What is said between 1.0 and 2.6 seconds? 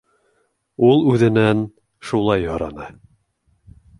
үҙенән шулай